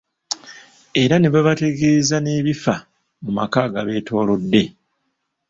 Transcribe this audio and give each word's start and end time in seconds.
Era 1.03 1.15
ne 1.19 1.29
babategeeza 1.33 2.15
n’ebifa 2.21 2.75
mu 3.23 3.29
maka 3.37 3.59
agabetoolodde. 3.67 4.61